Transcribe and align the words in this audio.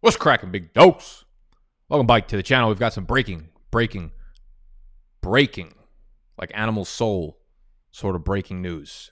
What's 0.00 0.16
cracking, 0.16 0.52
big 0.52 0.72
dose? 0.74 1.24
Welcome 1.88 2.06
back 2.06 2.28
to 2.28 2.36
the 2.36 2.42
channel. 2.44 2.68
We've 2.68 2.78
got 2.78 2.92
some 2.92 3.04
breaking, 3.04 3.48
breaking, 3.72 4.12
breaking, 5.20 5.74
like 6.38 6.52
animal 6.54 6.84
soul 6.84 7.40
sort 7.90 8.14
of 8.14 8.22
breaking 8.22 8.62
news. 8.62 9.10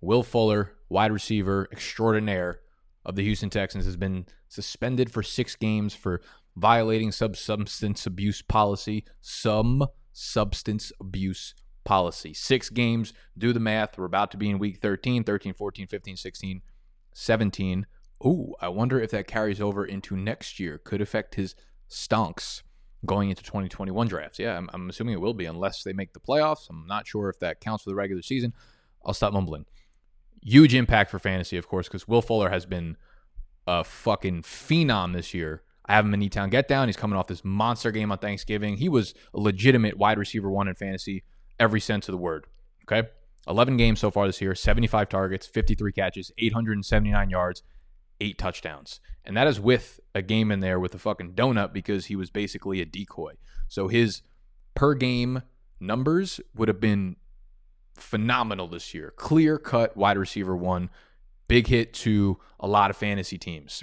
Will 0.00 0.22
Fuller, 0.22 0.76
wide 0.88 1.12
receiver 1.12 1.68
extraordinaire 1.70 2.60
of 3.04 3.16
the 3.16 3.22
Houston 3.22 3.50
Texans, 3.50 3.84
has 3.84 3.96
been 3.96 4.24
suspended 4.48 5.12
for 5.12 5.22
six 5.22 5.56
games 5.56 5.94
for 5.94 6.22
violating 6.56 7.12
sub 7.12 7.36
substance 7.36 8.06
abuse 8.06 8.40
policy. 8.40 9.04
Some 9.20 9.86
substance 10.14 10.90
abuse 10.98 11.54
policy. 11.84 12.32
Six 12.32 12.70
games. 12.70 13.12
Do 13.36 13.52
the 13.52 13.60
math. 13.60 13.98
We're 13.98 14.06
about 14.06 14.30
to 14.30 14.38
be 14.38 14.48
in 14.48 14.58
week 14.58 14.80
13, 14.80 15.22
13, 15.22 15.52
14, 15.52 15.86
15, 15.86 16.16
16, 16.16 16.62
17. 17.12 17.86
Ooh, 18.24 18.54
I 18.60 18.68
wonder 18.68 19.00
if 19.00 19.10
that 19.10 19.26
carries 19.26 19.60
over 19.60 19.84
into 19.84 20.16
next 20.16 20.58
year. 20.58 20.78
Could 20.78 21.00
affect 21.00 21.34
his 21.34 21.54
stonks 21.90 22.62
going 23.04 23.30
into 23.30 23.42
2021 23.42 24.08
drafts. 24.08 24.38
Yeah, 24.38 24.56
I'm, 24.56 24.70
I'm, 24.72 24.88
assuming 24.88 25.14
it 25.14 25.20
will 25.20 25.34
be 25.34 25.44
unless 25.44 25.82
they 25.82 25.92
make 25.92 26.12
the 26.12 26.20
playoffs. 26.20 26.70
I'm 26.70 26.86
not 26.86 27.06
sure 27.06 27.28
if 27.28 27.38
that 27.40 27.60
counts 27.60 27.84
for 27.84 27.90
the 27.90 27.96
regular 27.96 28.22
season. 28.22 28.54
I'll 29.04 29.14
stop 29.14 29.32
mumbling. 29.32 29.66
Huge 30.42 30.74
impact 30.74 31.10
for 31.10 31.18
fantasy, 31.18 31.56
of 31.56 31.68
course, 31.68 31.88
because 31.88 32.08
Will 32.08 32.22
Fuller 32.22 32.50
has 32.50 32.66
been 32.66 32.96
a 33.66 33.84
fucking 33.84 34.42
phenom 34.42 35.12
this 35.12 35.34
year. 35.34 35.62
I 35.86 35.94
have 35.94 36.06
him 36.06 36.14
in 36.14 36.22
E-Town 36.22 36.48
Get 36.48 36.66
Down. 36.66 36.88
He's 36.88 36.96
coming 36.96 37.18
off 37.18 37.26
this 37.26 37.44
monster 37.44 37.90
game 37.90 38.10
on 38.10 38.18
Thanksgiving. 38.18 38.78
He 38.78 38.88
was 38.88 39.14
a 39.34 39.40
legitimate 39.40 39.98
wide 39.98 40.18
receiver 40.18 40.50
one 40.50 40.68
in 40.68 40.74
fantasy, 40.74 41.24
every 41.58 41.80
sense 41.80 42.08
of 42.08 42.12
the 42.12 42.18
word. 42.18 42.46
Okay. 42.84 43.08
11 43.46 43.76
games 43.76 44.00
so 44.00 44.10
far 44.10 44.26
this 44.26 44.40
year, 44.40 44.54
75 44.54 45.10
targets, 45.10 45.46
53 45.46 45.92
catches, 45.92 46.32
879 46.38 47.28
yards, 47.28 47.62
eight 48.20 48.38
touchdowns. 48.38 49.00
And 49.24 49.36
that 49.36 49.46
is 49.46 49.58
with 49.58 50.00
a 50.14 50.22
game 50.22 50.50
in 50.50 50.60
there 50.60 50.78
with 50.78 50.94
a 50.94 50.98
fucking 50.98 51.32
donut 51.32 51.72
because 51.72 52.06
he 52.06 52.16
was 52.16 52.30
basically 52.30 52.80
a 52.80 52.84
decoy. 52.84 53.34
So 53.68 53.88
his 53.88 54.22
per 54.74 54.94
game 54.94 55.42
numbers 55.80 56.40
would 56.54 56.68
have 56.68 56.80
been 56.80 57.16
phenomenal 57.94 58.68
this 58.68 58.94
year. 58.94 59.12
Clear 59.16 59.58
cut 59.58 59.96
wide 59.96 60.18
receiver 60.18 60.56
one, 60.56 60.90
big 61.48 61.68
hit 61.68 61.92
to 61.94 62.38
a 62.60 62.66
lot 62.66 62.90
of 62.90 62.96
fantasy 62.96 63.38
teams. 63.38 63.82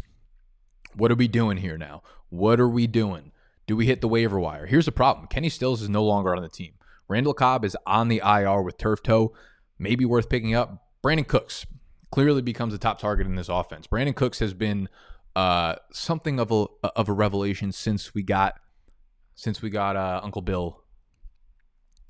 What 0.95 1.11
are 1.11 1.15
we 1.15 1.27
doing 1.27 1.57
here 1.57 1.77
now? 1.77 2.03
What 2.29 2.59
are 2.59 2.69
we 2.69 2.87
doing? 2.87 3.31
Do 3.67 3.75
we 3.75 3.85
hit 3.85 4.01
the 4.01 4.07
waiver 4.07 4.39
wire? 4.39 4.65
Here's 4.65 4.85
the 4.85 4.91
problem 4.91 5.27
Kenny 5.27 5.49
Stills 5.49 5.81
is 5.81 5.89
no 5.89 6.03
longer 6.03 6.35
on 6.35 6.41
the 6.41 6.49
team. 6.49 6.73
Randall 7.07 7.33
Cobb 7.33 7.65
is 7.65 7.77
on 7.85 8.07
the 8.07 8.21
IR 8.23 8.61
with 8.61 8.77
turf 8.77 9.03
toe. 9.03 9.33
Maybe 9.77 10.05
worth 10.05 10.29
picking 10.29 10.53
up. 10.53 10.87
Brandin 11.03 11.27
Cooks 11.27 11.65
clearly 12.11 12.41
becomes 12.41 12.73
a 12.73 12.77
top 12.77 12.99
target 12.99 13.25
in 13.25 13.35
this 13.35 13.49
offense. 13.49 13.87
Brandin 13.87 14.15
Cooks 14.15 14.39
has 14.39 14.53
been 14.53 14.89
uh, 15.35 15.75
something 15.91 16.39
of 16.39 16.51
a 16.51 16.65
of 16.95 17.09
a 17.09 17.13
revelation 17.13 17.71
since 17.71 18.13
we 18.13 18.21
got 18.21 18.59
since 19.35 19.61
we 19.61 19.69
got 19.69 19.95
uh, 19.95 20.19
Uncle 20.23 20.41
Bill 20.41 20.83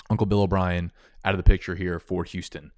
Uncle 0.09 0.25
Bill 0.25 0.41
O'Brien 0.41 0.91
out 1.23 1.33
of 1.33 1.37
the 1.37 1.43
picture 1.43 1.75
here 1.75 1.99
for 1.99 2.23
Houston. 2.25 2.71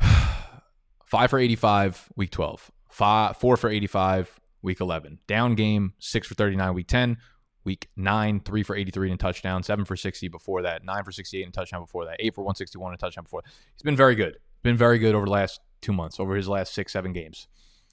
Five 1.06 1.30
for 1.30 1.38
85, 1.38 2.12
week 2.16 2.30
12. 2.30 2.70
Five, 2.90 3.36
four 3.36 3.56
for 3.56 3.70
85, 3.70 4.40
week 4.62 4.80
11. 4.80 5.20
Down 5.28 5.54
game, 5.54 5.94
six 5.98 6.26
for 6.26 6.34
39, 6.34 6.74
week 6.74 6.88
10. 6.88 7.18
Week 7.64 7.88
nine, 7.96 8.38
three 8.38 8.62
for 8.62 8.76
83 8.76 9.10
and 9.10 9.18
touchdown, 9.18 9.64
seven 9.64 9.84
for 9.84 9.96
60 9.96 10.28
before 10.28 10.62
that, 10.62 10.84
nine 10.84 11.02
for 11.02 11.10
68 11.10 11.42
and 11.42 11.52
touchdown 11.52 11.80
before 11.80 12.04
that, 12.04 12.16
eight 12.20 12.32
for 12.32 12.42
161 12.42 12.92
and 12.92 13.00
touchdown 13.00 13.24
before. 13.24 13.42
That. 13.42 13.50
He's 13.74 13.82
been 13.82 13.96
very 13.96 14.14
good. 14.14 14.38
Been 14.62 14.76
very 14.76 15.00
good 15.00 15.16
over 15.16 15.24
the 15.24 15.32
last 15.32 15.60
two 15.80 15.92
months, 15.92 16.18
over 16.18 16.36
his 16.36 16.48
last 16.48 16.74
six, 16.74 16.92
seven 16.92 17.12
games. 17.12 17.48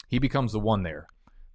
He 0.07 0.19
becomes 0.19 0.51
the 0.51 0.59
one 0.59 0.83
there. 0.83 1.07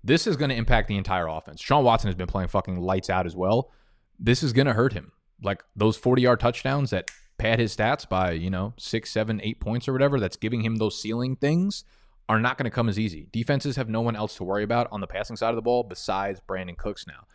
This 0.02 0.26
is 0.26 0.36
going 0.36 0.50
to 0.50 0.56
impact 0.56 0.88
the 0.88 0.96
entire 0.96 1.26
offense. 1.26 1.60
Sean 1.60 1.84
Watson 1.84 2.08
has 2.08 2.14
been 2.14 2.26
playing 2.26 2.48
fucking 2.48 2.80
lights 2.80 3.10
out 3.10 3.26
as 3.26 3.36
well. 3.36 3.70
This 4.18 4.42
is 4.42 4.52
going 4.52 4.66
to 4.66 4.72
hurt 4.72 4.92
him. 4.92 5.12
Like 5.42 5.62
those 5.76 5.96
40 5.96 6.22
yard 6.22 6.40
touchdowns 6.40 6.90
that 6.90 7.10
pad 7.38 7.58
his 7.58 7.76
stats 7.76 8.08
by, 8.08 8.32
you 8.32 8.50
know, 8.50 8.74
six, 8.76 9.10
seven, 9.10 9.40
eight 9.42 9.60
points 9.60 9.88
or 9.88 9.92
whatever, 9.92 10.18
that's 10.18 10.36
giving 10.36 10.62
him 10.62 10.76
those 10.76 11.00
ceiling 11.00 11.36
things 11.36 11.84
are 12.28 12.40
not 12.40 12.58
going 12.58 12.64
to 12.64 12.70
come 12.70 12.88
as 12.88 12.98
easy. 12.98 13.28
Defenses 13.32 13.76
have 13.76 13.88
no 13.88 14.00
one 14.00 14.16
else 14.16 14.36
to 14.36 14.44
worry 14.44 14.62
about 14.62 14.88
on 14.90 15.00
the 15.00 15.06
passing 15.06 15.36
side 15.36 15.50
of 15.50 15.56
the 15.56 15.62
ball 15.62 15.82
besides 15.82 16.40
Brandin 16.46 16.76
Cooks 16.76 17.06
now. 17.06 17.26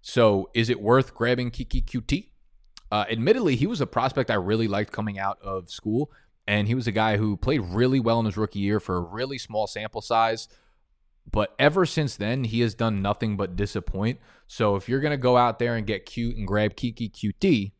So 0.00 0.50
is 0.54 0.68
it 0.70 0.80
worth 0.80 1.14
grabbing 1.14 1.50
Keke 1.50 1.84
Coutee? 1.84 2.28
Uh, 2.90 3.04
admittedly, 3.10 3.56
he 3.56 3.66
was 3.66 3.80
a 3.80 3.86
prospect 3.86 4.30
I 4.30 4.34
really 4.34 4.68
liked 4.68 4.92
coming 4.92 5.18
out 5.18 5.38
of 5.42 5.70
school, 5.70 6.10
and 6.46 6.68
he 6.68 6.74
was 6.74 6.86
a 6.86 6.92
guy 6.92 7.16
who 7.16 7.36
played 7.36 7.60
really 7.60 8.00
well 8.00 8.18
in 8.20 8.26
his 8.26 8.36
rookie 8.36 8.58
year 8.58 8.80
for 8.80 8.96
a 8.96 9.00
really 9.00 9.38
small 9.38 9.66
sample 9.66 10.00
size. 10.00 10.48
But 11.30 11.54
ever 11.58 11.86
since 11.86 12.16
then, 12.16 12.44
he 12.44 12.60
has 12.60 12.74
done 12.74 13.00
nothing 13.00 13.36
but 13.36 13.54
disappoint. 13.54 14.18
So 14.48 14.74
if 14.74 14.88
you're 14.88 15.00
going 15.00 15.12
to 15.12 15.16
go 15.16 15.36
out 15.36 15.58
there 15.58 15.76
and 15.76 15.86
get 15.86 16.04
cute 16.04 16.36
and 16.36 16.46
grab 16.46 16.74
Keke 16.74 17.12
Coutee, 17.12 17.72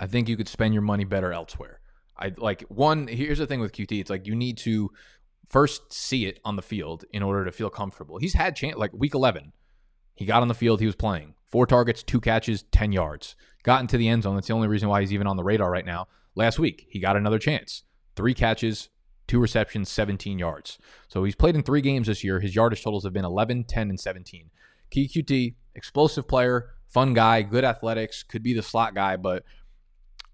I 0.00 0.06
think 0.06 0.28
you 0.28 0.36
could 0.36 0.48
spend 0.48 0.74
your 0.74 0.82
money 0.82 1.04
better 1.04 1.32
elsewhere. 1.32 1.80
I 2.18 2.32
like 2.36 2.62
one. 2.62 3.06
Here's 3.06 3.38
the 3.38 3.46
thing 3.46 3.60
with 3.60 3.72
Coutee: 3.72 4.00
it's 4.00 4.10
like 4.10 4.26
you 4.26 4.34
need 4.34 4.58
to 4.58 4.90
first 5.48 5.92
see 5.92 6.26
it 6.26 6.40
on 6.44 6.56
the 6.56 6.62
field 6.62 7.04
in 7.12 7.22
order 7.22 7.44
to 7.44 7.52
feel 7.52 7.70
comfortable. 7.70 8.18
He's 8.18 8.34
had 8.34 8.56
chance 8.56 8.76
like 8.76 8.92
week 8.92 9.14
11. 9.14 9.52
He 10.14 10.24
got 10.24 10.42
on 10.42 10.48
the 10.48 10.54
field. 10.54 10.80
He 10.80 10.86
was 10.86 10.96
playing 10.96 11.34
four 11.46 11.66
targets, 11.66 12.02
two 12.02 12.20
catches, 12.20 12.64
10 12.64 12.92
yards. 12.92 13.36
Got 13.62 13.80
into 13.80 13.96
the 13.96 14.08
end 14.08 14.24
zone. 14.24 14.34
That's 14.34 14.48
the 14.48 14.54
only 14.54 14.68
reason 14.68 14.88
why 14.88 15.00
he's 15.00 15.12
even 15.12 15.26
on 15.26 15.36
the 15.36 15.44
radar 15.44 15.70
right 15.70 15.86
now. 15.86 16.08
Last 16.34 16.58
week, 16.58 16.86
he 16.88 16.98
got 16.98 17.16
another 17.16 17.38
chance. 17.38 17.82
Three 18.16 18.34
catches, 18.34 18.88
two 19.26 19.38
receptions, 19.38 19.90
17 19.90 20.38
yards. 20.38 20.78
So 21.08 21.24
he's 21.24 21.34
played 21.34 21.56
in 21.56 21.62
three 21.62 21.80
games 21.80 22.06
this 22.06 22.24
year. 22.24 22.40
His 22.40 22.54
yardage 22.54 22.82
totals 22.82 23.04
have 23.04 23.12
been 23.12 23.24
11, 23.24 23.64
10, 23.64 23.90
and 23.90 24.00
17. 24.00 24.50
Coutee, 24.90 25.54
explosive 25.74 26.28
player, 26.28 26.70
fun 26.86 27.14
guy, 27.14 27.42
good 27.42 27.64
athletics, 27.64 28.22
could 28.22 28.42
be 28.42 28.52
the 28.52 28.62
slot 28.62 28.94
guy, 28.94 29.16
but 29.16 29.44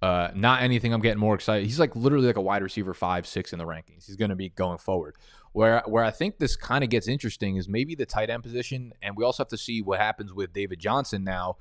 uh, 0.00 0.28
not 0.34 0.62
anything 0.62 0.92
I'm 0.92 1.00
getting 1.00 1.19
more 1.19 1.34
excited. 1.34 1.64
He's 1.64 1.81
like 1.81 1.97
literally 1.97 2.26
like 2.26 2.36
a 2.36 2.41
wide 2.41 2.62
receiver 2.62 2.94
five, 2.94 3.26
six 3.26 3.53
in 3.53 3.59
the 3.59 3.65
rankings. 3.65 4.06
He's 4.06 4.16
going 4.16 4.30
to 4.30 4.36
be 4.36 4.48
going 4.50 4.78
forward. 4.78 5.16
Where 5.53 5.82
where 5.86 6.04
I 6.04 6.10
think 6.10 6.38
this 6.38 6.56
kind 6.56 6.84
of 6.84 6.91
gets 6.91 7.09
interesting 7.09 7.56
is 7.56 7.69
maybe 7.69 7.94
the 7.94 8.06
tight 8.06 8.30
end 8.30 8.42
position, 8.42 8.92
and 9.03 9.16
we 9.16 9.25
also 9.25 9.42
have 9.42 9.48
to 9.48 9.59
see 9.59 9.82
what 9.82 9.98
happens 9.98 10.32
with 10.32 10.53
David 10.53 10.78
Johnson 10.78 11.25
now. 11.25 11.56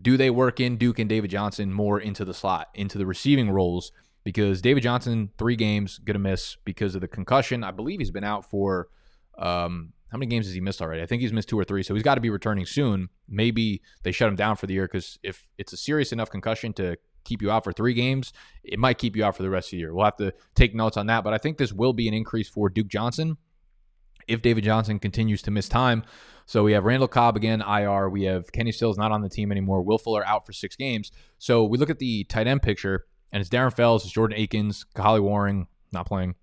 Do 0.00 0.16
they 0.16 0.30
work 0.30 0.60
in 0.60 0.76
Duke 0.76 0.98
and 0.98 1.08
David 1.08 1.30
Johnson 1.30 1.72
more 1.72 2.00
into 2.00 2.24
the 2.24 2.34
slot, 2.34 2.68
into 2.74 2.98
the 2.98 3.06
receiving 3.06 3.50
roles? 3.50 3.92
Because 4.24 4.62
David 4.62 4.82
Johnson, 4.82 5.30
three 5.36 5.56
games, 5.56 5.98
gonna 5.98 6.18
miss 6.18 6.56
because 6.64 6.94
of 6.94 7.00
the 7.00 7.08
concussion. 7.08 7.64
I 7.64 7.72
believe 7.72 7.98
he's 7.98 8.10
been 8.10 8.24
out 8.24 8.48
for 8.48 8.88
um, 9.38 9.92
how 10.12 10.18
many 10.18 10.28
games 10.28 10.46
has 10.46 10.54
he 10.54 10.60
missed 10.60 10.82
already? 10.82 11.02
I 11.02 11.06
think 11.06 11.22
he's 11.22 11.32
missed 11.32 11.48
two 11.48 11.58
or 11.58 11.64
three, 11.64 11.82
so 11.82 11.94
he's 11.94 12.02
got 12.02 12.16
to 12.16 12.20
be 12.20 12.28
returning 12.28 12.66
soon. 12.66 13.08
Maybe 13.28 13.80
they 14.02 14.12
shut 14.12 14.28
him 14.28 14.36
down 14.36 14.56
for 14.56 14.66
the 14.66 14.74
year 14.74 14.84
because 14.84 15.18
if 15.22 15.48
it's 15.56 15.72
a 15.72 15.76
serious 15.76 16.12
enough 16.12 16.30
concussion 16.30 16.74
to 16.74 16.96
keep 17.24 17.40
you 17.40 17.50
out 17.50 17.64
for 17.64 17.72
three 17.72 17.94
games, 17.94 18.32
it 18.62 18.78
might 18.78 18.98
keep 18.98 19.16
you 19.16 19.24
out 19.24 19.36
for 19.36 19.42
the 19.42 19.48
rest 19.48 19.68
of 19.68 19.70
the 19.72 19.76
year. 19.78 19.94
We'll 19.94 20.04
have 20.04 20.16
to 20.16 20.34
take 20.54 20.74
notes 20.74 20.98
on 20.98 21.06
that. 21.06 21.24
But 21.24 21.32
I 21.32 21.38
think 21.38 21.56
this 21.56 21.72
will 21.72 21.94
be 21.94 22.08
an 22.08 22.14
increase 22.14 22.48
for 22.48 22.68
Duke 22.68 22.88
Johnson 22.88 23.38
if 24.32 24.42
David 24.42 24.64
Johnson 24.64 24.98
continues 24.98 25.42
to 25.42 25.50
miss 25.50 25.68
time. 25.68 26.04
So 26.46 26.64
we 26.64 26.72
have 26.72 26.84
Randall 26.84 27.08
Cobb 27.08 27.36
again, 27.36 27.62
IR. 27.62 28.08
We 28.08 28.24
have 28.24 28.50
Kenny 28.52 28.72
Stills 28.72 28.98
not 28.98 29.12
on 29.12 29.22
the 29.22 29.28
team 29.28 29.52
anymore. 29.52 29.82
Will 29.82 29.98
Fuller 29.98 30.26
out 30.26 30.44
for 30.44 30.52
six 30.52 30.76
games. 30.76 31.12
So 31.38 31.64
we 31.64 31.78
look 31.78 31.90
at 31.90 31.98
the 31.98 32.24
tight 32.24 32.46
end 32.46 32.62
picture, 32.62 33.04
and 33.32 33.40
it's 33.40 33.50
Darren 33.50 33.72
Fells, 33.72 34.04
it's 34.04 34.12
Jordan 34.12 34.38
Akins, 34.38 34.84
Kahale 34.94 35.22
Warring 35.22 35.66
not 35.92 36.06
playing. 36.06 36.34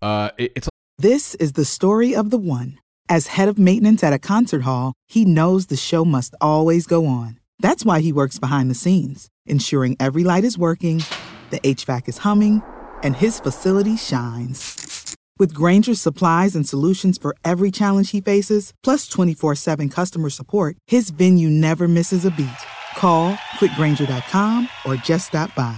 Uh, 0.00 0.30
it, 0.38 0.52
it's 0.56 0.68
this 0.98 1.34
is 1.36 1.52
the 1.52 1.64
story 1.64 2.14
of 2.14 2.30
the 2.30 2.38
one. 2.38 2.78
As 3.08 3.26
head 3.26 3.48
of 3.48 3.58
maintenance 3.58 4.02
at 4.02 4.12
a 4.12 4.18
concert 4.18 4.62
hall, 4.62 4.94
he 5.06 5.24
knows 5.24 5.66
the 5.66 5.76
show 5.76 6.04
must 6.04 6.34
always 6.40 6.86
go 6.86 7.06
on. 7.06 7.38
That's 7.58 7.84
why 7.84 8.00
he 8.00 8.12
works 8.12 8.38
behind 8.38 8.70
the 8.70 8.74
scenes, 8.74 9.28
ensuring 9.44 9.96
every 9.98 10.24
light 10.24 10.44
is 10.44 10.56
working, 10.56 11.02
the 11.50 11.60
HVAC 11.60 12.08
is 12.08 12.18
humming, 12.18 12.62
and 13.02 13.16
his 13.16 13.40
facility 13.40 13.96
shines. 13.96 14.93
With 15.36 15.52
Grainger's 15.52 16.00
supplies 16.00 16.54
and 16.54 16.66
solutions 16.66 17.18
for 17.18 17.34
every 17.44 17.72
challenge 17.72 18.12
he 18.12 18.20
faces, 18.20 18.72
plus 18.84 19.08
24 19.08 19.56
7 19.56 19.88
customer 19.88 20.30
support, 20.30 20.76
his 20.86 21.10
venue 21.10 21.50
never 21.50 21.88
misses 21.88 22.24
a 22.24 22.30
beat. 22.30 22.62
Call 22.96 23.34
quickgranger.com 23.58 24.68
or 24.86 24.96
just 24.96 25.28
stop 25.28 25.52
by. 25.54 25.76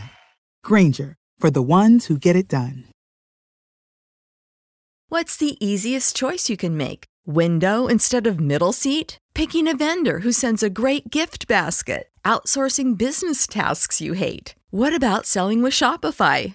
Grainger, 0.63 1.15
for 1.39 1.51
the 1.51 1.63
ones 1.63 2.07
who 2.07 2.19
get 2.19 2.37
it 2.37 2.49
done. 2.49 2.85
What's 5.09 5.37
the 5.37 5.57
easiest 5.65 6.17
choice 6.17 6.51
you 6.51 6.57
can 6.57 6.77
make? 6.77 7.05
Window 7.25 7.87
instead 7.87 8.27
of 8.27 8.41
middle 8.41 8.73
seat? 8.73 9.19
Picking 9.35 9.69
a 9.69 9.77
vendor 9.77 10.19
who 10.21 10.33
sends 10.33 10.63
a 10.63 10.71
great 10.71 11.11
gift 11.11 11.47
basket? 11.47 12.09
Outsourcing 12.25 12.99
business 12.99 13.47
tasks 13.47 14.01
you 14.01 14.15
hate? 14.15 14.55
What 14.71 14.95
about 14.95 15.25
selling 15.25 15.63
with 15.63 15.73
Shopify? 15.73 16.55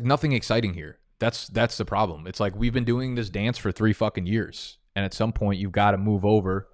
Nothing 0.00 0.32
exciting 0.32 0.74
here. 0.74 0.98
That's 1.18 1.48
that's 1.48 1.76
the 1.76 1.84
problem. 1.84 2.26
It's 2.26 2.40
like 2.40 2.56
we've 2.56 2.72
been 2.72 2.84
doing 2.84 3.14
this 3.14 3.30
dance 3.30 3.58
for 3.58 3.70
three 3.70 3.92
fucking 3.92 4.26
years, 4.26 4.78
and 4.96 5.04
at 5.04 5.14
some 5.14 5.32
point 5.32 5.60
you've 5.60 5.72
got 5.72 5.92
to 5.92 5.98
move 5.98 6.24
over. 6.24 6.68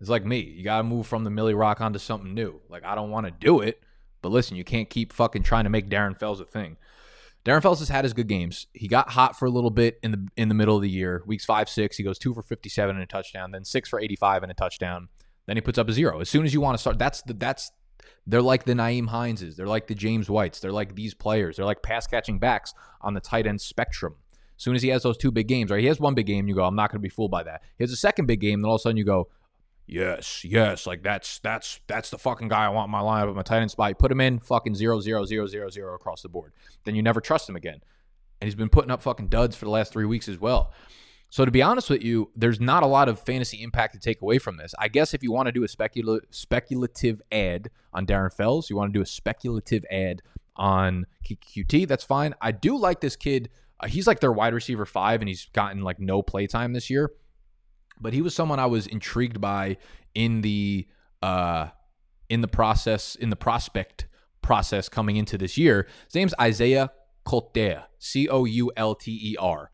It's 0.00 0.08
like 0.08 0.24
me. 0.24 0.38
You 0.38 0.64
got 0.64 0.78
to 0.78 0.84
move 0.84 1.06
from 1.06 1.24
the 1.24 1.30
Millie 1.30 1.54
Rock 1.54 1.80
onto 1.80 1.98
something 1.98 2.32
new. 2.32 2.60
Like 2.68 2.84
I 2.84 2.94
don't 2.94 3.10
want 3.10 3.26
to 3.26 3.32
do 3.32 3.60
it, 3.60 3.82
but 4.22 4.30
listen, 4.30 4.56
you 4.56 4.64
can't 4.64 4.88
keep 4.88 5.12
fucking 5.12 5.42
trying 5.42 5.64
to 5.64 5.70
make 5.70 5.90
Darren 5.90 6.18
Fells 6.18 6.40
a 6.40 6.44
thing. 6.44 6.76
Darren 7.44 7.62
Fells 7.62 7.78
has 7.80 7.88
had 7.88 8.04
his 8.04 8.12
good 8.12 8.28
games. 8.28 8.66
He 8.72 8.88
got 8.88 9.10
hot 9.10 9.38
for 9.38 9.46
a 9.46 9.50
little 9.50 9.70
bit 9.70 9.98
in 10.02 10.12
the 10.12 10.28
in 10.36 10.48
the 10.48 10.54
middle 10.54 10.76
of 10.76 10.82
the 10.82 10.90
year. 10.90 11.22
Weeks 11.26 11.44
five, 11.44 11.68
six, 11.68 11.96
he 11.96 12.04
goes 12.04 12.18
two 12.18 12.34
for 12.34 12.42
fifty 12.42 12.68
seven 12.68 12.96
and 12.96 13.02
a 13.02 13.06
touchdown, 13.06 13.50
then 13.50 13.64
six 13.64 13.88
for 13.88 14.00
eighty 14.00 14.16
five 14.16 14.42
and 14.42 14.52
a 14.52 14.54
touchdown. 14.54 15.08
Then 15.46 15.56
he 15.56 15.60
puts 15.60 15.78
up 15.78 15.88
a 15.88 15.92
zero. 15.92 16.20
As 16.20 16.28
soon 16.28 16.44
as 16.44 16.52
you 16.52 16.60
want 16.60 16.74
to 16.74 16.80
start, 16.80 16.98
that's 16.98 17.22
the 17.22 17.34
that's 17.34 17.70
they're 18.26 18.42
like 18.42 18.64
the 18.64 18.74
Nyheim 18.74 19.08
Hineses. 19.08 19.56
They're 19.56 19.66
like 19.66 19.86
the 19.86 19.94
James 19.94 20.28
Whites. 20.28 20.60
They're 20.60 20.72
like 20.72 20.94
these 20.94 21.14
players. 21.14 21.56
They're 21.56 21.64
like 21.66 21.82
pass 21.82 22.06
catching 22.06 22.38
backs 22.38 22.74
on 23.00 23.14
the 23.14 23.20
tight 23.20 23.46
end 23.46 23.60
spectrum. 23.60 24.16
As 24.56 24.64
soon 24.64 24.74
as 24.74 24.82
he 24.82 24.88
has 24.88 25.04
those 25.04 25.16
two 25.16 25.30
big 25.30 25.46
games, 25.46 25.70
right? 25.70 25.80
He 25.80 25.86
has 25.86 26.00
one 26.00 26.14
big 26.14 26.26
game, 26.26 26.48
you 26.48 26.54
go, 26.54 26.64
I'm 26.64 26.74
not 26.74 26.90
going 26.90 26.98
to 26.98 27.02
be 27.02 27.08
fooled 27.08 27.30
by 27.30 27.44
that. 27.44 27.62
He 27.76 27.84
has 27.84 27.92
a 27.92 27.96
second 27.96 28.26
big 28.26 28.40
game, 28.40 28.60
then 28.60 28.68
all 28.68 28.74
of 28.74 28.80
a 28.80 28.82
sudden 28.82 28.96
you 28.96 29.04
go, 29.04 29.28
yes, 29.86 30.44
yes, 30.44 30.86
like 30.86 31.02
that's 31.02 31.38
that's 31.38 31.80
that's 31.86 32.10
the 32.10 32.18
fucking 32.18 32.48
guy 32.48 32.66
I 32.66 32.68
want 32.68 32.88
in 32.88 32.90
my 32.90 33.00
lineup 33.00 33.30
at 33.30 33.36
my 33.36 33.42
tight 33.42 33.60
end 33.60 33.70
spot. 33.70 33.90
You 33.90 33.94
put 33.94 34.10
him 34.10 34.20
in, 34.20 34.40
fucking 34.40 34.74
zero, 34.74 35.00
zero, 35.00 35.24
zero, 35.24 35.46
zero, 35.46 35.70
zero 35.70 35.94
across 35.94 36.22
the 36.22 36.28
board. 36.28 36.52
Then 36.84 36.94
you 36.96 37.02
never 37.02 37.20
trust 37.20 37.48
him 37.48 37.56
again. 37.56 37.80
And 38.40 38.46
he's 38.46 38.54
been 38.54 38.68
putting 38.68 38.90
up 38.90 39.00
fucking 39.00 39.28
duds 39.28 39.56
for 39.56 39.64
the 39.64 39.70
last 39.70 39.92
three 39.92 40.06
weeks 40.06 40.28
as 40.28 40.38
well. 40.38 40.72
So 41.30 41.44
to 41.44 41.50
be 41.50 41.62
honest 41.62 41.90
with 41.90 42.02
you, 42.02 42.30
there's 42.34 42.60
not 42.60 42.82
a 42.82 42.86
lot 42.86 43.08
of 43.08 43.20
fantasy 43.20 43.62
impact 43.62 43.94
to 43.94 44.00
take 44.00 44.22
away 44.22 44.38
from 44.38 44.56
this. 44.56 44.74
I 44.78 44.88
guess 44.88 45.12
if 45.12 45.22
you 45.22 45.30
want 45.30 45.46
to 45.46 45.52
do 45.52 45.62
a 45.62 45.68
specula- 45.68 46.20
speculative 46.30 47.20
ad 47.30 47.70
on 47.92 48.06
Darren 48.06 48.32
Fells, 48.32 48.70
you 48.70 48.76
want 48.76 48.92
to 48.92 48.98
do 48.98 49.02
a 49.02 49.06
speculative 49.06 49.84
ad 49.90 50.22
on 50.56 51.06
Coutee, 51.24 51.86
that's 51.86 52.04
fine. 52.04 52.34
I 52.40 52.52
do 52.52 52.76
like 52.76 53.00
this 53.00 53.16
kid. 53.16 53.50
Uh, 53.80 53.86
he's 53.86 54.06
like 54.06 54.20
their 54.20 54.32
wide 54.32 54.54
receiver 54.54 54.84
five, 54.84 55.20
and 55.20 55.28
he's 55.28 55.46
gotten 55.52 55.82
like 55.82 56.00
no 56.00 56.22
play 56.22 56.46
time 56.46 56.72
this 56.72 56.90
year. 56.90 57.12
But 58.00 58.12
he 58.12 58.22
was 58.22 58.34
someone 58.34 58.58
I 58.58 58.66
was 58.66 58.86
intrigued 58.86 59.40
by 59.40 59.76
in 60.14 60.40
the 60.40 60.88
uh, 61.22 61.68
in 62.28 62.40
the 62.40 62.48
process 62.48 63.14
in 63.14 63.30
the 63.30 63.36
prospect 63.36 64.06
process 64.42 64.88
coming 64.88 65.16
into 65.16 65.38
this 65.38 65.56
year. 65.56 65.86
His 66.06 66.14
name's 66.14 66.34
Isaiah 66.40 66.90
Coulter, 67.24 67.84
C 67.98 68.28
O 68.28 68.44
U 68.44 68.72
L 68.76 68.94
T 68.94 69.12
E 69.12 69.36
R. 69.38 69.70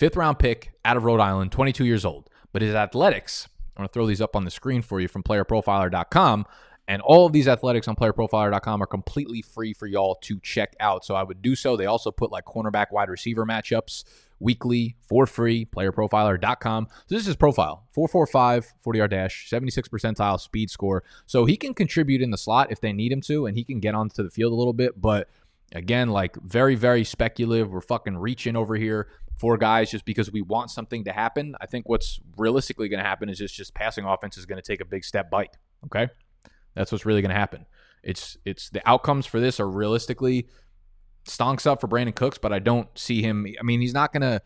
Fifth 0.00 0.16
round 0.16 0.38
pick 0.38 0.72
out 0.82 0.96
of 0.96 1.04
Rhode 1.04 1.20
Island, 1.20 1.52
22 1.52 1.84
years 1.84 2.06
old. 2.06 2.30
But 2.54 2.62
his 2.62 2.74
athletics, 2.74 3.46
I'm 3.76 3.82
going 3.82 3.88
to 3.88 3.92
throw 3.92 4.06
these 4.06 4.22
up 4.22 4.34
on 4.34 4.46
the 4.46 4.50
screen 4.50 4.80
for 4.80 4.98
you 4.98 5.08
from 5.08 5.22
playerprofiler.com. 5.22 6.46
And 6.88 7.02
all 7.02 7.26
of 7.26 7.34
these 7.34 7.46
athletics 7.46 7.86
on 7.86 7.96
playerprofiler.com 7.96 8.82
are 8.82 8.86
completely 8.86 9.42
free 9.42 9.74
for 9.74 9.86
y'all 9.86 10.14
to 10.22 10.40
check 10.40 10.74
out. 10.80 11.04
So 11.04 11.16
I 11.16 11.22
would 11.22 11.42
do 11.42 11.54
so. 11.54 11.76
They 11.76 11.84
also 11.84 12.10
put 12.10 12.32
like 12.32 12.46
cornerback 12.46 12.86
wide 12.90 13.10
receiver 13.10 13.44
matchups 13.44 14.04
weekly 14.38 14.96
for 15.06 15.26
free, 15.26 15.66
playerprofiler.com. 15.66 16.88
So 16.90 17.14
this 17.14 17.20
is 17.20 17.26
his 17.26 17.36
profile 17.36 17.84
445, 17.92 18.72
40 18.80 18.98
yard 18.98 19.10
dash, 19.10 19.50
76 19.50 19.86
percentile 19.90 20.40
speed 20.40 20.70
score. 20.70 21.04
So 21.26 21.44
he 21.44 21.58
can 21.58 21.74
contribute 21.74 22.22
in 22.22 22.30
the 22.30 22.38
slot 22.38 22.72
if 22.72 22.80
they 22.80 22.94
need 22.94 23.12
him 23.12 23.20
to, 23.20 23.44
and 23.44 23.54
he 23.54 23.64
can 23.64 23.80
get 23.80 23.94
onto 23.94 24.22
the 24.22 24.30
field 24.30 24.54
a 24.54 24.56
little 24.56 24.72
bit. 24.72 24.98
But 24.98 25.28
again, 25.72 26.08
like 26.08 26.36
very, 26.36 26.74
very 26.74 27.04
speculative. 27.04 27.70
We're 27.70 27.82
fucking 27.82 28.16
reaching 28.16 28.56
over 28.56 28.76
here 28.76 29.06
for 29.40 29.56
guys 29.56 29.90
just 29.90 30.04
because 30.04 30.30
we 30.30 30.42
want 30.42 30.70
something 30.70 31.04
to 31.04 31.12
happen. 31.12 31.56
I 31.62 31.66
think 31.66 31.88
what's 31.88 32.20
realistically 32.36 32.90
going 32.90 33.02
to 33.02 33.08
happen 33.08 33.30
is 33.30 33.38
just 33.38 33.54
just 33.54 33.72
passing 33.72 34.04
offense 34.04 34.36
is 34.36 34.44
going 34.44 34.60
to 34.60 34.62
take 34.62 34.82
a 34.82 34.84
big 34.84 35.02
step 35.02 35.30
bite. 35.30 35.56
Okay, 35.86 36.08
that's 36.74 36.92
what's 36.92 37.06
really 37.06 37.22
going 37.22 37.30
to 37.30 37.38
happen. 37.38 37.64
It's 38.02 38.36
it's 38.44 38.68
the 38.68 38.86
outcomes 38.86 39.24
for 39.24 39.40
this 39.40 39.58
are 39.58 39.68
realistically 39.68 40.46
stonks 41.24 41.66
up 41.66 41.80
for 41.80 41.88
Brandin 41.88 42.14
Cooks, 42.14 42.36
but 42.36 42.52
I 42.52 42.58
don't 42.58 42.86
see 42.98 43.22
him. 43.22 43.46
I 43.58 43.62
mean, 43.62 43.80
he's 43.80 43.94
not 43.94 44.12
going 44.12 44.22
to. 44.22 44.42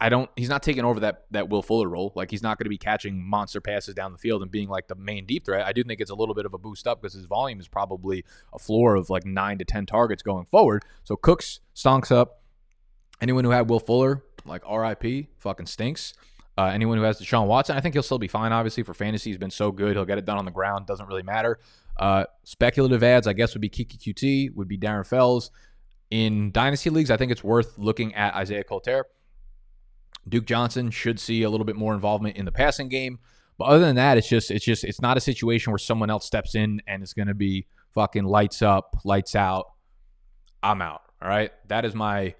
I 0.00 0.08
don't. 0.08 0.30
He's 0.34 0.48
not 0.48 0.62
taking 0.62 0.84
over 0.84 0.98
that 1.00 1.26
that 1.30 1.48
Will 1.48 1.62
Fuller 1.62 1.88
role. 1.88 2.10
Like 2.16 2.30
he's 2.30 2.42
not 2.42 2.58
going 2.58 2.64
to 2.64 2.70
be 2.70 2.78
catching 2.78 3.22
monster 3.22 3.60
passes 3.60 3.94
down 3.94 4.12
the 4.12 4.18
field 4.18 4.42
and 4.42 4.50
being 4.50 4.68
like 4.68 4.88
the 4.88 4.94
main 4.96 5.26
deep 5.26 5.44
threat. 5.44 5.64
I 5.64 5.72
do 5.72 5.84
think 5.84 6.00
it's 6.00 6.10
a 6.10 6.14
little 6.14 6.34
bit 6.34 6.46
of 6.46 6.54
a 6.54 6.58
boost 6.58 6.88
up 6.88 7.02
because 7.02 7.12
his 7.12 7.26
volume 7.26 7.60
is 7.60 7.68
probably 7.68 8.24
a 8.52 8.58
floor 8.58 8.96
of 8.96 9.10
like 9.10 9.26
nine 9.26 9.58
to 9.58 9.64
ten 9.64 9.86
targets 9.86 10.22
going 10.22 10.46
forward. 10.46 10.84
So 11.04 11.16
Cooks 11.16 11.60
stonks 11.76 12.10
up. 12.10 12.40
Anyone 13.24 13.44
who 13.44 13.52
had 13.52 13.70
Will 13.70 13.80
Fuller, 13.80 14.22
like 14.44 14.60
RIP, 14.70 15.28
fucking 15.38 15.64
stinks. 15.64 16.12
Uh, 16.58 16.64
anyone 16.66 16.98
who 16.98 17.04
has 17.04 17.18
Deshaun 17.18 17.46
Watson, 17.46 17.74
I 17.74 17.80
think 17.80 17.94
he'll 17.94 18.02
still 18.02 18.18
be 18.18 18.28
fine. 18.28 18.52
Obviously, 18.52 18.82
for 18.82 18.92
fantasy, 18.92 19.30
he's 19.30 19.38
been 19.38 19.50
so 19.50 19.72
good. 19.72 19.96
He'll 19.96 20.04
get 20.04 20.18
it 20.18 20.26
done 20.26 20.36
on 20.36 20.44
the 20.44 20.50
ground. 20.50 20.86
Doesn't 20.86 21.06
really 21.06 21.22
matter. 21.22 21.58
Uh, 21.96 22.24
speculative 22.42 23.02
ads, 23.02 23.26
I 23.26 23.32
guess, 23.32 23.54
would 23.54 23.62
be 23.62 23.70
Keke 23.70 23.96
Coutee, 23.96 24.54
would 24.54 24.68
be 24.68 24.76
Darren 24.76 25.06
Fells. 25.06 25.50
In 26.10 26.52
dynasty 26.52 26.90
leagues, 26.90 27.10
I 27.10 27.16
think 27.16 27.32
it's 27.32 27.42
worth 27.42 27.78
looking 27.78 28.14
at 28.14 28.34
Isaiah 28.34 28.62
Coulter. 28.62 29.06
Duke 30.28 30.44
Johnson 30.44 30.90
should 30.90 31.18
see 31.18 31.44
a 31.44 31.48
little 31.48 31.64
bit 31.64 31.76
more 31.76 31.94
involvement 31.94 32.36
in 32.36 32.44
the 32.44 32.52
passing 32.52 32.90
game. 32.90 33.20
But 33.56 33.64
other 33.64 33.86
than 33.86 33.96
that, 33.96 34.18
it's 34.18 34.28
just 34.28 34.50
it's 34.50 34.66
just 34.66 34.84
it's 34.84 35.00
not 35.00 35.16
a 35.16 35.20
situation 35.20 35.72
where 35.72 35.78
someone 35.78 36.10
else 36.10 36.26
steps 36.26 36.54
in 36.54 36.82
and 36.86 37.02
it's 37.02 37.14
going 37.14 37.28
to 37.28 37.34
be 37.34 37.68
fucking 37.94 38.24
lights 38.24 38.60
up, 38.60 38.98
lights 39.02 39.34
out. 39.34 39.72
I'm 40.62 40.82
out. 40.82 41.00
All 41.22 41.28
right, 41.30 41.52
that 41.68 41.86
is 41.86 41.94
my 41.94 42.34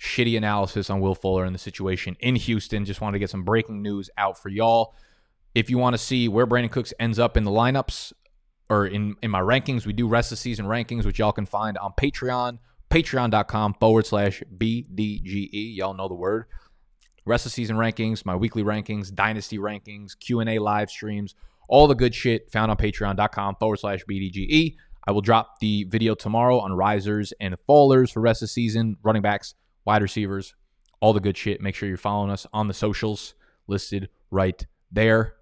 shitty 0.00 0.36
analysis 0.36 0.88
on 0.88 1.00
Will 1.00 1.14
Fuller 1.14 1.44
and 1.44 1.54
the 1.54 1.58
situation 1.58 2.16
in 2.20 2.34
Houston. 2.34 2.84
Just 2.84 3.00
wanted 3.00 3.14
to 3.14 3.18
get 3.18 3.30
some 3.30 3.44
breaking 3.44 3.82
news 3.82 4.08
out 4.16 4.40
for 4.40 4.48
y'all. 4.48 4.94
If 5.54 5.68
you 5.68 5.78
want 5.78 5.94
to 5.94 5.98
see 5.98 6.26
where 6.28 6.46
Brandin 6.46 6.70
Cooks 6.70 6.94
ends 6.98 7.18
up 7.18 7.36
in 7.36 7.44
the 7.44 7.50
lineups 7.50 8.12
or 8.70 8.86
in, 8.86 9.16
in 9.22 9.30
my 9.30 9.40
rankings, 9.40 9.84
we 9.84 9.92
do 9.92 10.08
rest 10.08 10.32
of 10.32 10.38
season 10.38 10.64
rankings, 10.66 11.04
which 11.04 11.18
y'all 11.18 11.32
can 11.32 11.44
find 11.44 11.76
on 11.76 11.92
Patreon, 12.00 12.58
patreon.com 12.88 13.74
forward 13.74 14.06
slash 14.06 14.42
BDGE. 14.56 15.76
Y'all 15.76 15.94
know 15.94 16.08
the 16.08 16.14
word. 16.14 16.46
Rest 17.26 17.44
of 17.44 17.52
season 17.52 17.76
rankings, 17.76 18.24
my 18.24 18.34
weekly 18.34 18.62
rankings, 18.62 19.14
dynasty 19.14 19.58
rankings, 19.58 20.18
Q&A 20.18 20.58
live 20.58 20.88
streams, 20.88 21.34
all 21.68 21.86
the 21.86 21.94
good 21.94 22.14
shit 22.14 22.50
found 22.50 22.70
on 22.70 22.76
patreon.com 22.78 23.56
forward 23.56 23.78
slash 23.78 24.02
BDGE. 24.08 24.76
I 25.06 25.12
will 25.12 25.20
drop 25.20 25.60
the 25.60 25.84
video 25.84 26.14
tomorrow 26.14 26.58
on 26.58 26.72
risers 26.72 27.32
and 27.40 27.54
fallers 27.68 28.12
for 28.12 28.20
rest 28.20 28.42
of 28.42 28.50
season, 28.50 28.96
running 29.02 29.22
backs, 29.22 29.54
wide 29.84 30.02
receivers, 30.02 30.54
all 31.00 31.12
the 31.12 31.20
good 31.20 31.36
shit. 31.36 31.60
Make 31.60 31.74
sure 31.74 31.88
you're 31.88 31.98
following 31.98 32.30
us 32.30 32.46
on 32.52 32.68
the 32.68 32.74
socials 32.74 33.34
listed 33.66 34.08
right 34.30 34.66
there. 34.90 35.34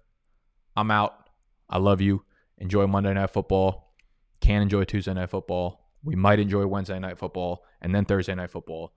I'm 0.75 0.91
out. 0.91 1.29
I 1.69 1.77
love 1.77 2.01
you. 2.01 2.23
Enjoy 2.57 2.87
Monday 2.87 3.13
Night 3.13 3.29
Football. 3.29 3.93
Can 4.39 4.61
enjoy 4.61 4.85
Tuesday 4.85 5.13
Night 5.13 5.29
Football. 5.29 5.91
We 6.03 6.15
might 6.15 6.39
enjoy 6.39 6.65
Wednesday 6.65 6.99
Night 6.99 7.17
Football 7.17 7.65
and 7.81 7.93
then 7.93 8.05
Thursday 8.05 8.35
Night 8.35 8.51
Football. 8.51 8.93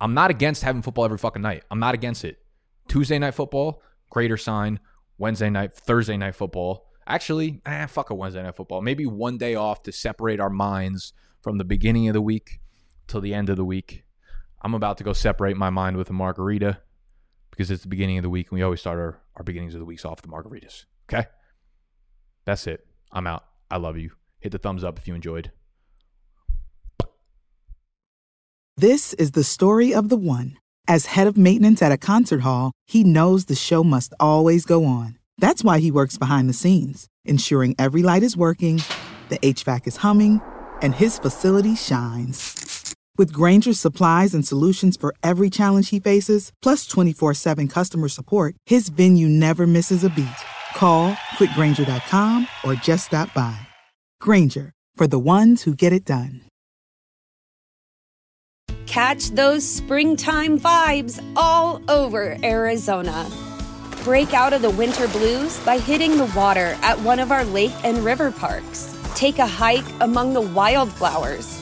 I'm 0.00 0.14
not 0.14 0.30
against 0.30 0.62
having 0.62 0.82
football 0.82 1.04
every 1.04 1.18
fucking 1.18 1.42
night. 1.42 1.62
I'm 1.70 1.78
not 1.78 1.94
against 1.94 2.24
it. 2.24 2.38
Tuesday 2.88 3.18
Night 3.18 3.34
Football, 3.34 3.80
greater 4.10 4.36
sign. 4.36 4.80
Wednesday 5.18 5.50
night, 5.50 5.72
Thursday 5.72 6.16
Night 6.16 6.34
Football. 6.34 6.90
Actually, 7.06 7.60
eh, 7.66 7.86
fuck 7.86 8.10
a 8.10 8.14
Wednesday 8.14 8.42
Night 8.42 8.56
Football. 8.56 8.82
Maybe 8.82 9.06
one 9.06 9.38
day 9.38 9.54
off 9.54 9.84
to 9.84 9.92
separate 9.92 10.40
our 10.40 10.50
minds 10.50 11.12
from 11.40 11.58
the 11.58 11.64
beginning 11.64 12.08
of 12.08 12.14
the 12.14 12.20
week 12.20 12.60
till 13.06 13.20
the 13.20 13.32
end 13.34 13.48
of 13.48 13.56
the 13.56 13.64
week 13.64 14.04
I'm 14.62 14.74
about 14.74 14.98
to 14.98 15.04
go 15.04 15.12
separate 15.12 15.56
my 15.56 15.70
mind 15.70 15.96
with 15.96 16.08
a 16.08 16.12
margarita 16.12 16.78
because 17.50 17.70
it's 17.70 17.82
the 17.82 17.88
beginning 17.88 18.18
of 18.18 18.22
the 18.22 18.30
week 18.30 18.50
and 18.50 18.58
we 18.58 18.62
always 18.62 18.80
start 18.80 18.98
our, 18.98 19.20
our 19.36 19.42
beginnings 19.42 19.74
of 19.74 19.80
the 19.80 19.84
weeks 19.84 20.04
off 20.04 20.22
the 20.22 20.28
margaritas. 20.28 20.84
Okay? 21.12 21.26
That's 22.44 22.66
it. 22.66 22.86
I'm 23.10 23.26
out. 23.26 23.44
I 23.70 23.76
love 23.76 23.98
you. 23.98 24.12
Hit 24.40 24.52
the 24.52 24.58
thumbs 24.58 24.84
up 24.84 24.98
if 24.98 25.08
you 25.08 25.14
enjoyed. 25.14 25.50
This 28.76 29.12
is 29.14 29.32
the 29.32 29.44
story 29.44 29.92
of 29.92 30.08
the 30.08 30.16
one. 30.16 30.56
As 30.88 31.06
head 31.06 31.26
of 31.26 31.36
maintenance 31.36 31.82
at 31.82 31.92
a 31.92 31.98
concert 31.98 32.40
hall, 32.40 32.72
he 32.86 33.04
knows 33.04 33.44
the 33.44 33.54
show 33.54 33.84
must 33.84 34.14
always 34.18 34.64
go 34.64 34.84
on. 34.84 35.18
That's 35.38 35.62
why 35.62 35.78
he 35.78 35.90
works 35.90 36.18
behind 36.18 36.48
the 36.48 36.54
scenes, 36.54 37.06
ensuring 37.24 37.74
every 37.78 38.02
light 38.02 38.22
is 38.22 38.36
working, 38.36 38.80
the 39.28 39.38
HVAC 39.38 39.86
is 39.86 39.96
humming, 39.98 40.40
and 40.80 40.94
his 40.94 41.18
facility 41.18 41.74
shines. 41.74 42.71
With 43.18 43.32
Grainger's 43.32 43.78
supplies 43.78 44.32
and 44.32 44.46
solutions 44.46 44.96
for 44.96 45.14
every 45.22 45.50
challenge 45.50 45.90
he 45.90 46.00
faces, 46.00 46.50
plus 46.62 46.86
24 46.86 47.34
7 47.34 47.68
customer 47.68 48.08
support, 48.08 48.56
his 48.66 48.88
venue 48.88 49.28
never 49.28 49.66
misses 49.66 50.02
a 50.02 50.10
beat. 50.10 50.28
Call 50.74 51.12
quickgranger.com 51.36 52.48
or 52.64 52.74
just 52.74 53.06
stop 53.06 53.32
by. 53.34 53.56
Granger, 54.20 54.72
for 54.94 55.06
the 55.06 55.18
ones 55.18 55.62
who 55.62 55.74
get 55.74 55.92
it 55.92 56.04
done. 56.04 56.42
Catch 58.86 59.30
those 59.30 59.68
springtime 59.68 60.58
vibes 60.58 61.22
all 61.36 61.80
over 61.90 62.36
Arizona. 62.42 63.30
Break 64.04 64.34
out 64.34 64.52
of 64.52 64.62
the 64.62 64.70
winter 64.70 65.06
blues 65.08 65.58
by 65.64 65.78
hitting 65.78 66.16
the 66.16 66.30
water 66.34 66.76
at 66.82 66.98
one 67.00 67.18
of 67.18 67.30
our 67.30 67.44
lake 67.44 67.72
and 67.84 67.98
river 67.98 68.30
parks. 68.30 68.98
Take 69.14 69.38
a 69.38 69.46
hike 69.46 69.84
among 70.00 70.32
the 70.32 70.40
wildflowers. 70.40 71.61